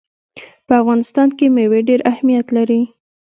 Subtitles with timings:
[0.67, 2.81] په افغانستان کې مېوې ډېر اهمیت لري.